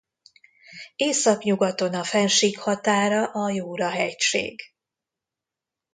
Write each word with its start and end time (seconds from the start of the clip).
Északnyugaton 0.95 1.93
a 1.93 2.03
fennsík 2.03 2.57
határa 2.59 3.25
a 3.31 3.49
Jura-hegység. 3.49 4.61